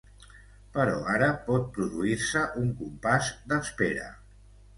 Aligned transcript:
però 0.77 0.95
ara 1.15 1.27
pot 1.49 1.67
produir-se 1.77 2.41
un 2.63 2.73
compàs 2.81 3.31
d'espera 3.53 4.09